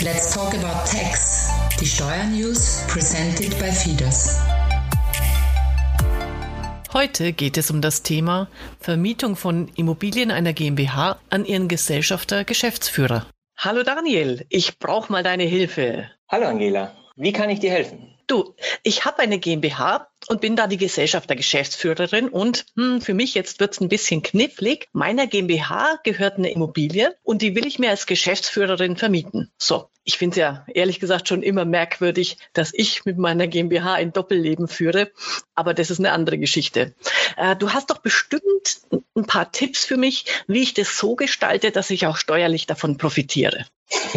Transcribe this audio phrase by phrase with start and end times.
[0.00, 1.50] Let's talk about tax.
[1.80, 4.38] Die Steuernews presented by Fidas.
[6.92, 8.46] Heute geht es um das Thema
[8.78, 13.26] Vermietung von Immobilien einer GmbH an ihren Gesellschafter Geschäftsführer.
[13.56, 16.08] Hallo Daniel, ich brauche mal deine Hilfe.
[16.28, 18.14] Hallo Angela, wie kann ich dir helfen?
[18.28, 23.32] Du, ich habe eine GmbH und bin da die Gesellschafter Geschäftsführerin und hm, für mich
[23.32, 24.88] jetzt wird's ein bisschen knifflig.
[24.92, 29.50] Meiner GmbH gehört eine Immobilie und die will ich mir als Geschäftsführerin vermieten.
[29.56, 33.94] So, ich finde es ja ehrlich gesagt schon immer merkwürdig, dass ich mit meiner GmbH
[33.94, 35.10] ein Doppelleben führe,
[35.54, 36.94] aber das ist eine andere Geschichte.
[37.38, 38.82] Äh, du hast doch bestimmt
[39.16, 42.98] ein paar Tipps für mich, wie ich das so gestalte, dass ich auch steuerlich davon
[42.98, 43.64] profitiere.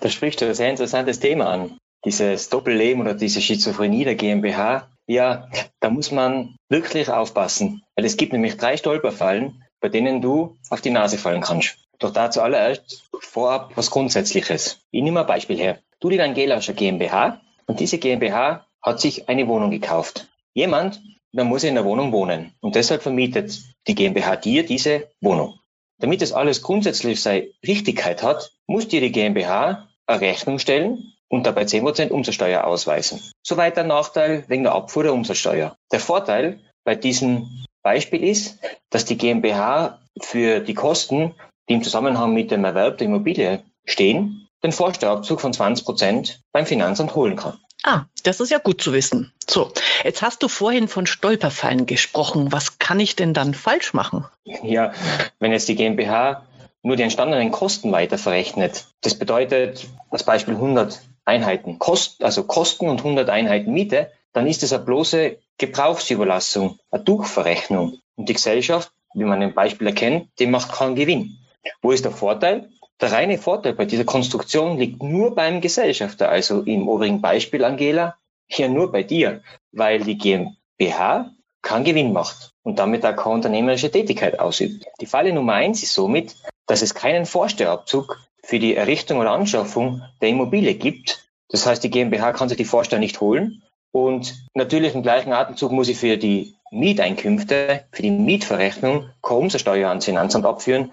[0.00, 4.88] da sprichst du ein sehr interessantes Thema an dieses Doppelleben oder diese Schizophrenie der GmbH,
[5.06, 5.48] ja,
[5.80, 10.80] da muss man wirklich aufpassen, weil es gibt nämlich drei Stolperfallen, bei denen du auf
[10.80, 11.76] die Nase fallen kannst.
[11.98, 14.80] Doch dazu allererst vorab was Grundsätzliches.
[14.90, 15.78] Ich nehme ein Beispiel her.
[16.00, 20.28] Du, die Angela, ist eine GmbH und diese GmbH hat sich eine Wohnung gekauft.
[20.52, 21.00] Jemand,
[21.32, 25.58] der muss in der Wohnung wohnen und deshalb vermietet die GmbH dir diese Wohnung.
[25.98, 31.46] Damit das alles grundsätzlich seine Richtigkeit hat, muss dir die GmbH eine Rechnung stellen und
[31.46, 33.20] dabei 10% Umsatzsteuer ausweisen.
[33.42, 35.76] Soweit der Nachteil wegen der Abfuhr der Umsatzsteuer.
[35.92, 37.48] Der Vorteil bei diesem
[37.82, 38.58] Beispiel ist,
[38.90, 41.34] dass die GmbH für die Kosten,
[41.68, 47.14] die im Zusammenhang mit dem Erwerb der Immobilie stehen, den Vorsteuerabzug von 20% beim Finanzamt
[47.14, 47.58] holen kann.
[47.82, 49.32] Ah, das ist ja gut zu wissen.
[49.46, 49.70] So,
[50.04, 52.50] jetzt hast du vorhin von Stolperfallen gesprochen.
[52.50, 54.24] Was kann ich denn dann falsch machen?
[54.44, 54.92] Ja,
[55.38, 56.46] wenn jetzt die GmbH
[56.82, 62.88] nur die entstandenen Kosten weiter verrechnet, das bedeutet als Beispiel 100 Einheiten Kost, also Kosten
[62.88, 67.98] und 100 Einheiten Miete, dann ist es eine bloße Gebrauchsüberlassung, eine Durchverrechnung.
[68.16, 71.38] Und die Gesellschaft, wie man im Beispiel erkennt, die macht keinen Gewinn.
[71.80, 72.68] Wo ist der Vorteil?
[73.00, 78.16] Der reine Vorteil bei dieser Konstruktion liegt nur beim Gesellschafter, also im oberen Beispiel, Angela,
[78.46, 79.42] hier nur bei dir,
[79.72, 81.30] weil die GmbH
[81.62, 84.84] keinen Gewinn macht und damit auch keine unternehmerische Tätigkeit ausübt.
[85.00, 90.02] Die Falle Nummer eins ist somit, dass es keinen Vorsteuerabzug für die Errichtung oder Anschaffung
[90.20, 91.28] der Immobilie gibt.
[91.48, 93.62] Das heißt, die GmbH kann sich die Vorsteuer nicht holen.
[93.90, 99.88] Und natürlich im gleichen Atemzug muss sie für die Mieteinkünfte, für die Mietverrechnung keine Umsatzsteuer
[99.88, 100.92] ans Finanzamt abführen.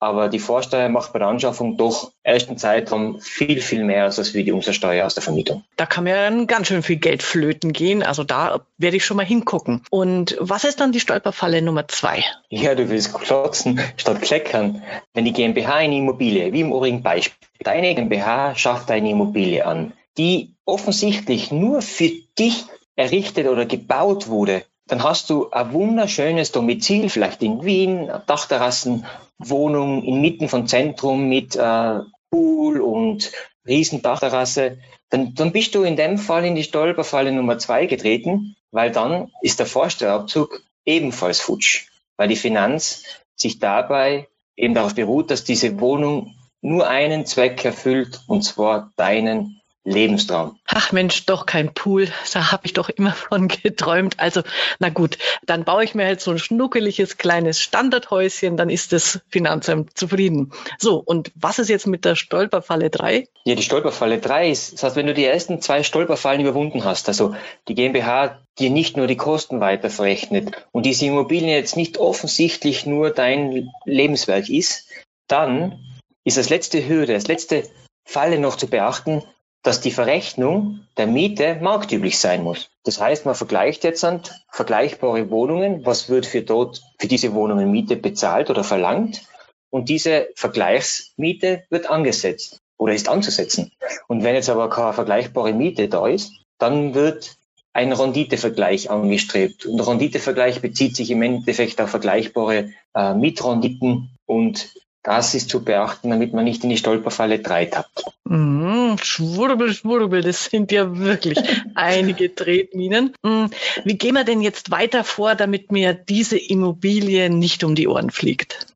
[0.00, 4.44] Aber die Vorsteuer macht bei der Anschaffung doch ersten Zeitraum viel, viel mehr als wie
[4.44, 5.62] die Umsatzsteuer aus der Vermietung.
[5.76, 8.02] Da kann mir dann ganz schön viel Geld flöten gehen.
[8.02, 9.82] Also da werde ich schon mal hingucken.
[9.90, 12.24] Und was ist dann die Stolperfalle Nummer zwei?
[12.48, 14.82] Ja, du willst klotzen statt kleckern.
[15.12, 19.92] Wenn die GmbH eine Immobilie, wie im übrigen Beispiel, deine GmbH schafft eine Immobilie an,
[20.16, 22.64] die offensichtlich nur für dich
[22.96, 29.06] errichtet oder gebaut wurde, dann hast du ein wunderschönes Domizil, vielleicht in Wien, Dachterrassen,
[29.38, 33.30] Wohnung inmitten von Zentrum mit äh, Pool und
[33.64, 34.78] riesen Dachterrasse.
[35.08, 39.30] Dann, dann bist du in dem Fall in die Stolperfalle Nummer zwei getreten, weil dann
[39.42, 41.86] ist der Vorsteuerabzug ebenfalls futsch,
[42.16, 43.04] weil die Finanz
[43.36, 49.59] sich dabei eben darauf beruht, dass diese Wohnung nur einen Zweck erfüllt, und zwar deinen
[49.84, 50.58] Lebenstraum.
[50.66, 52.08] Ach Mensch, doch kein Pool.
[52.34, 54.20] Da habe ich doch immer von geträumt.
[54.20, 54.42] Also,
[54.78, 59.20] na gut, dann baue ich mir halt so ein schnuckeliges kleines Standardhäuschen, dann ist das
[59.30, 60.52] Finanzamt zufrieden.
[60.78, 63.26] So, und was ist jetzt mit der Stolperfalle 3?
[63.44, 67.08] Ja, die Stolperfalle 3 ist, das heißt, wenn du die ersten zwei Stolperfallen überwunden hast,
[67.08, 67.34] also
[67.68, 72.84] die GmbH dir nicht nur die Kosten weiter verrechnet und diese Immobilien jetzt nicht offensichtlich
[72.84, 74.88] nur dein Lebenswerk ist,
[75.26, 75.80] dann
[76.24, 77.62] ist das letzte Hürde, das letzte
[78.04, 79.22] Falle noch zu beachten,
[79.62, 82.70] dass die Verrechnung der Miete marktüblich sein muss.
[82.84, 87.70] Das heißt, man vergleicht jetzt an vergleichbare Wohnungen, was wird für dort, für diese Wohnungen
[87.70, 89.22] Miete bezahlt oder verlangt
[89.70, 93.72] und diese Vergleichsmiete wird angesetzt oder ist anzusetzen.
[94.08, 97.36] Und wenn jetzt aber keine vergleichbare Miete da ist, dann wird
[97.72, 99.66] ein Renditevergleich angestrebt.
[99.66, 106.10] Und Renditevergleich bezieht sich im Endeffekt auf vergleichbare äh, Mietrenditen und das ist zu beachten,
[106.10, 108.04] damit man nicht in die Stolperfalle 3 tappt.
[108.24, 111.38] Mm, schwurbel, schwurbel, das sind ja wirklich
[111.74, 113.14] einige Tretminen.
[113.22, 113.46] Mm,
[113.84, 118.10] wie gehen wir denn jetzt weiter vor, damit mir diese Immobilie nicht um die Ohren
[118.10, 118.66] fliegt?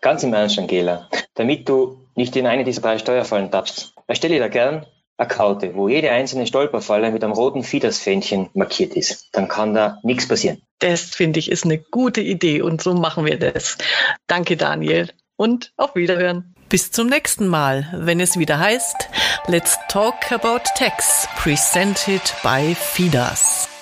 [0.00, 1.08] Ganz im Ernst, Angela.
[1.34, 4.86] Damit du nicht in eine dieser drei Steuerfallen tappst, erstelle da gern
[5.16, 9.28] eine Karte, wo jede einzelne Stolperfalle mit einem roten Fiedersfähnchen markiert ist.
[9.32, 10.62] Dann kann da nichts passieren.
[10.80, 13.76] Das finde ich ist eine gute Idee und so machen wir das.
[14.26, 16.54] Danke, Daniel und auf Wiederhören.
[16.68, 19.08] Bis zum nächsten Mal, wenn es wieder heißt
[19.46, 23.79] Let's Talk About Tax, presented by FIDAS.